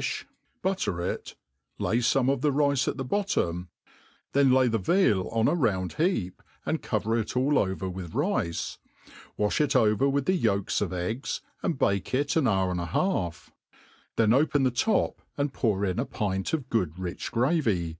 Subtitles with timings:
[0.00, 0.24] $7 dilh,
[0.62, 1.34] batter it,
[1.78, 3.68] ]ay kmt of the rice at the bottom,
[4.32, 8.78] then lay tht vea4 on i round heap, and cover it all over with rice,
[9.38, 12.86] wafli it over with the yolks of eggf, and bake it an hour and a
[12.86, 13.50] half;
[14.16, 17.98] then open the top and poor in a pint of rich good gravy.